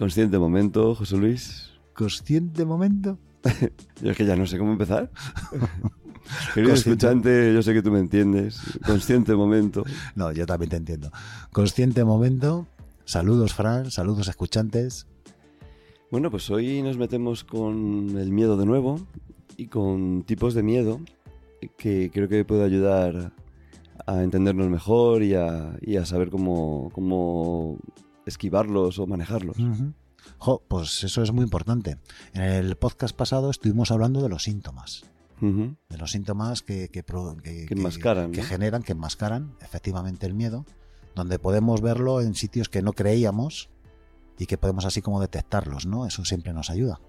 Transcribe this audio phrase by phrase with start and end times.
[0.00, 1.72] Consciente momento, José Luis.
[1.92, 3.18] ¿Consciente momento?
[4.02, 5.10] Yo es que ya no sé cómo empezar.
[6.54, 6.74] Querido Consciente.
[6.74, 8.62] escuchante, yo sé que tú me entiendes.
[8.86, 9.84] Consciente momento.
[10.14, 11.10] No, yo también te entiendo.
[11.52, 12.66] Consciente momento.
[13.04, 13.90] Saludos, Fran.
[13.90, 15.06] Saludos, escuchantes.
[16.10, 19.06] Bueno, pues hoy nos metemos con el miedo de nuevo
[19.58, 20.98] y con tipos de miedo
[21.76, 23.34] que creo que puede ayudar
[24.06, 27.76] a entendernos mejor y a, y a saber cómo, cómo
[28.30, 29.56] esquivarlos o manejarlos.
[30.38, 31.98] Jo, pues eso es muy importante.
[32.32, 35.04] En el podcast pasado estuvimos hablando de los síntomas.
[35.42, 38.46] De los síntomas que, que, que- Que enmascaran, que ¿no?
[38.46, 40.66] generan, que enmascaran efectivamente el miedo,
[41.14, 43.70] donde podemos verlo en sitios que no creíamos
[44.38, 46.06] y que podemos así como detectarlos, ¿no?
[46.06, 47.00] Eso siempre nos ayuda.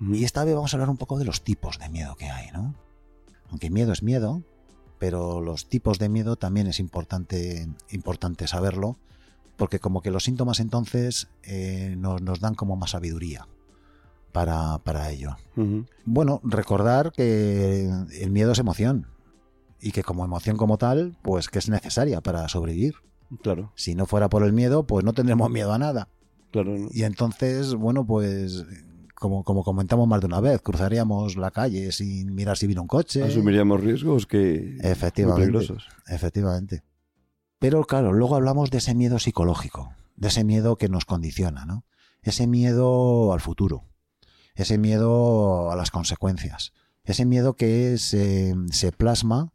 [0.00, 2.50] Y esta vez vamos a hablar un poco de los tipos de miedo que hay,
[2.52, 2.74] ¿no?
[3.48, 4.42] Aunque miedo es miedo,
[4.98, 8.98] pero los tipos de miedo también es importante, importante saberlo,
[9.56, 13.46] porque como que los síntomas entonces eh, nos, nos dan como más sabiduría
[14.32, 15.36] para, para ello.
[16.04, 17.88] Bueno, recordar que
[18.20, 19.06] el miedo es emoción
[19.80, 22.94] y que como emoción como tal, pues que es necesaria para sobrevivir.
[23.42, 26.08] Claro, Si no fuera por el miedo, pues no tendremos miedo a nada.
[26.52, 26.76] claro.
[26.76, 26.88] ¿no?
[26.92, 28.64] Y entonces, bueno, pues
[29.14, 32.86] como, como comentamos más de una vez, cruzaríamos la calle sin mirar si viene un
[32.88, 33.22] coche.
[33.22, 35.40] Asumiríamos riesgos que muy Efectivamente.
[35.40, 35.88] peligrosos.
[36.06, 36.82] Efectivamente.
[37.64, 41.86] Pero claro, luego hablamos de ese miedo psicológico, de ese miedo que nos condiciona, ¿no?
[42.20, 43.86] Ese miedo al futuro,
[44.54, 46.74] ese miedo a las consecuencias,
[47.04, 49.54] ese miedo que se, se plasma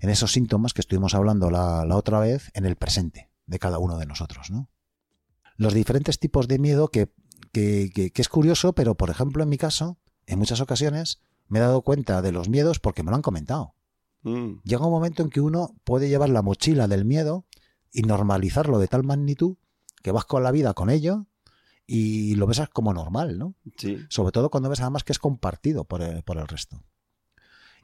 [0.00, 3.96] en esos síntomas que estuvimos hablando la, otra vez en el presente de cada uno
[3.96, 4.68] de nosotros, ¿no?
[5.56, 7.10] Los diferentes tipos de miedo que,
[7.54, 9.96] que- que es curioso, pero por ejemplo en mi caso,
[10.26, 13.73] en muchas ocasiones me he dado cuenta de los miedos porque me lo han comentado
[14.24, 17.44] Mm, llega un momento en que uno puede llevar la mochila del miedo
[17.92, 19.56] y normalizarlo de tal magnitud
[20.02, 21.26] que vas con la vida con ello
[21.86, 23.54] y lo ves como normal, ¿no?
[23.76, 23.98] sí.
[24.08, 26.82] Sobre todo cuando ves además que es compartido por el, por el resto.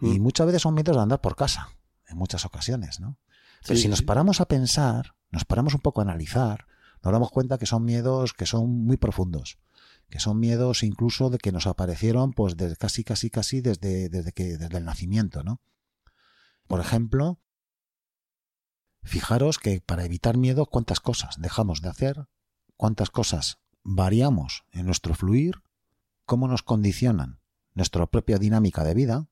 [0.00, 0.22] Y Mm.
[0.22, 1.68] muchas veces son miedos de andar por casa,
[2.08, 3.18] en muchas ocasiones, ¿no?
[3.66, 6.66] Pero Sí, si nos paramos a pensar, nos paramos un poco a analizar,
[7.04, 9.58] nos damos cuenta que son miedos que son muy profundos,
[10.08, 14.32] que son miedos incluso de que nos aparecieron pues desde casi casi casi desde, desde
[14.32, 15.60] que desde el nacimiento, ¿no?
[16.70, 17.40] Por ejemplo,
[19.02, 22.28] fijaros que para evitar miedo cuántas cosas dejamos de hacer,
[22.76, 25.64] cuántas cosas variamos en nuestro fluir,
[26.26, 27.40] cómo nos condicionan
[27.74, 29.26] nuestra propia dinámica de vida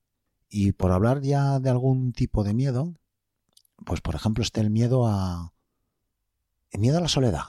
[0.49, 2.97] y por hablar ya de algún tipo de miedo,
[3.87, 5.55] pues por ejemplo está el miedo a
[6.73, 7.45] el miedo a la soledad.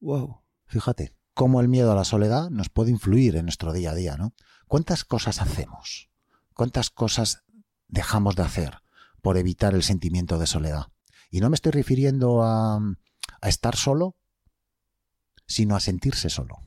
[0.00, 0.40] Wow.
[0.64, 4.16] Fíjate cómo el miedo a la soledad nos puede influir en nuestro día a día,
[4.16, 4.32] ¿no?
[4.68, 6.08] ¿Cuántas cosas hacemos?
[6.54, 7.44] ¿Cuántas cosas
[7.88, 8.85] dejamos de hacer
[9.22, 10.86] por evitar el sentimiento de soledad?
[11.30, 14.16] Y no me estoy refiriendo a, a estar solo,
[15.46, 16.62] sino a sentirse solo.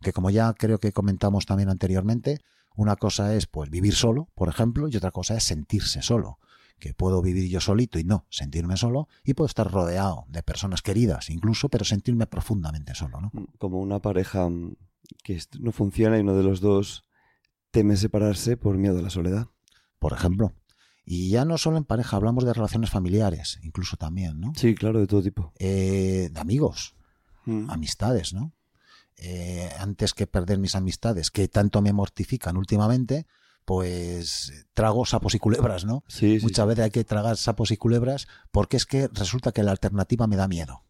[0.00, 2.40] Que como ya creo que comentamos también anteriormente,
[2.78, 6.38] una cosa es pues vivir solo, por ejemplo, y otra cosa es sentirse solo.
[6.78, 10.80] Que puedo vivir yo solito y no sentirme solo, y puedo estar rodeado de personas
[10.80, 13.32] queridas incluso, pero sentirme profundamente solo, ¿no?
[13.58, 14.76] Como una pareja mm,
[15.24, 17.02] que no funciona y uno de los dos
[17.72, 19.48] teme separarse por miedo a la soledad.
[19.98, 20.52] Por ejemplo.
[21.10, 24.52] Y ya no solo en pareja, hablamos de relaciones familiares, incluso también, ¿no?
[24.56, 25.52] Sí, claro, de todo tipo.
[25.58, 26.94] Eh, de amigos,
[27.46, 27.70] Mm.
[27.70, 28.52] amistades, ¿no?
[29.16, 33.26] Eh, antes que perder mis amistades, que tanto me mortifican últimamente,
[33.64, 36.04] pues trago sapos y culebras, ¿no?
[36.08, 36.44] Sí, sí.
[36.44, 40.26] Muchas veces hay que tragar sapos y culebras porque es que resulta que la alternativa
[40.26, 40.84] me da miedo,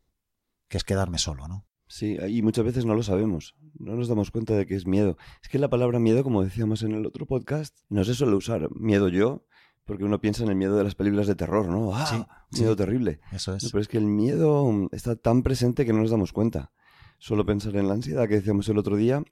[0.68, 1.64] que es quedarme solo, ¿no?
[1.86, 3.54] Sí, y muchas veces no lo sabemos.
[3.78, 5.16] No nos damos cuenta de que es miedo.
[5.42, 8.68] Es que la palabra miedo, como decíamos en el otro podcast, no se suele usar.
[8.74, 9.46] Miedo yo,
[9.88, 11.94] porque uno piensa en el miedo de las películas de terror, ¿no?
[11.94, 12.06] ¡Ah!
[12.50, 12.76] Sí, miedo sí.
[12.76, 13.20] terrible.
[13.32, 13.70] Eso es.
[13.72, 16.72] pero es que el miedo está tan presente que no nos damos cuenta.
[17.16, 19.24] Solo pensar en la ansiedad que decíamos el otro día,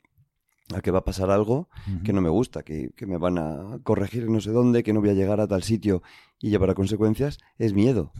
[0.75, 1.69] a que va a pasar algo
[2.05, 5.01] que no me gusta, que, que me van a corregir no sé dónde, que no
[5.01, 6.03] voy a llegar a tal sitio
[6.41, 8.13] y llevar a consecuencias, es miedo.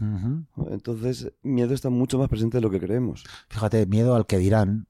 [0.69, 3.23] Entonces, miedo está mucho más presente de lo que creemos.
[3.49, 4.87] Fíjate, miedo al que dirán,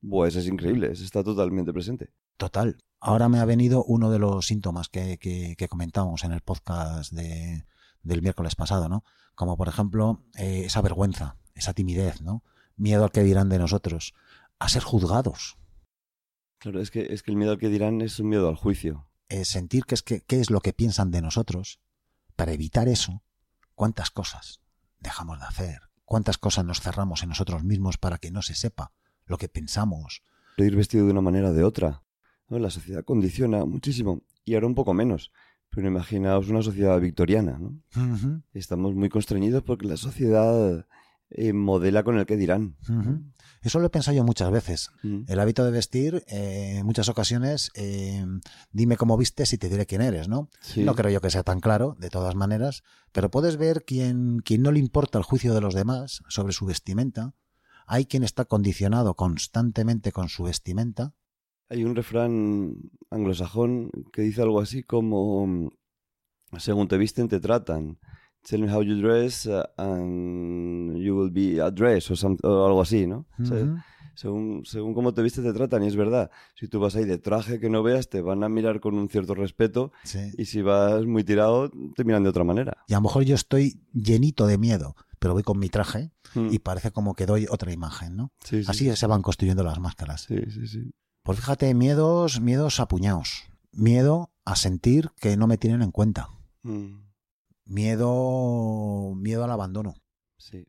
[0.00, 2.12] Pues es increíble, está totalmente presente.
[2.36, 2.78] Total.
[3.00, 7.12] Ahora me ha venido uno de los síntomas que, que, que comentamos en el podcast
[7.12, 7.64] de,
[8.02, 9.04] del miércoles pasado, ¿no?
[9.34, 12.42] Como por ejemplo eh, esa vergüenza, esa timidez, ¿no?
[12.76, 14.14] Miedo al que dirán de nosotros,
[14.58, 15.58] a ser juzgados.
[16.58, 19.08] Claro, es que, es que el miedo al que dirán es un miedo al juicio.
[19.28, 21.80] Eh, sentir que es que, qué es lo que piensan de nosotros,
[22.34, 23.22] para evitar eso,
[23.74, 24.60] cuántas cosas
[24.98, 28.92] dejamos de hacer, cuántas cosas nos cerramos en nosotros mismos para que no se sepa
[29.26, 30.22] lo que pensamos.
[30.56, 32.02] Ir vestido de una manera o de otra.
[32.48, 32.58] ¿No?
[32.58, 35.32] La sociedad condiciona muchísimo y ahora un poco menos.
[35.70, 37.58] Pero imaginaos una sociedad victoriana.
[37.58, 38.42] ¿no?
[38.54, 40.86] Estamos muy constreñidos porque la sociedad
[41.30, 42.76] eh, modela con el que dirán.
[43.60, 44.90] Eso lo he pensado yo muchas veces.
[45.02, 45.22] Mm.
[45.26, 48.24] El hábito de vestir, eh, en muchas ocasiones, eh,
[48.72, 50.48] dime cómo vistes y te diré quién eres, ¿no?
[50.62, 50.84] Sí.
[50.84, 54.62] No creo yo que sea tan claro, de todas maneras, pero puedes ver quien, quien
[54.62, 57.34] no le importa el juicio de los demás sobre su vestimenta.
[57.86, 61.14] Hay quien está condicionado constantemente con su vestimenta.
[61.70, 62.74] Hay un refrán
[63.10, 65.70] anglosajón que dice algo así como
[66.58, 67.98] según te visten te tratan.
[68.48, 72.80] Tell me how you dress uh, and you will be addressed o, some- o algo
[72.80, 73.26] así, ¿no?
[73.38, 73.76] O sea, Ujú.
[74.14, 76.30] según, según cómo te vistes te tratan y es verdad.
[76.54, 79.08] Si tú vas ahí de traje que no veas te van a mirar con un
[79.10, 80.30] cierto respeto Sí.
[80.38, 82.78] y si vas muy tirado te miran de otra manera.
[82.86, 86.48] Y a lo mejor yo estoy llenito de miedo, pero voy con mi traje Mm.
[86.52, 88.32] y parece como que doy otra imagen, ¿no?
[88.44, 90.22] Sí, sí, Así se van construyendo las máscaras.
[90.28, 90.90] Sí, sí, sí.
[91.28, 93.44] Pues fíjate, miedos, miedos apuñados.
[93.70, 96.30] Miedo a sentir que no me tienen en cuenta.
[96.62, 97.02] Mm,
[97.66, 99.96] Miedo, miedo al abandono.
[100.38, 100.64] sí.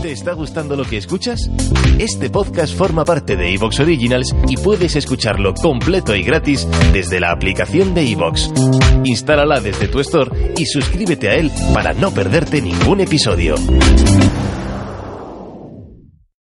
[0.00, 1.50] ¿Te está gustando lo que escuchas?
[1.98, 7.32] Este podcast forma parte de Evox Originals y puedes escucharlo completo y gratis desde la
[7.32, 8.50] aplicación de Evox.
[9.04, 13.56] Instálala desde tu store y suscríbete a él para no perderte ningún episodio.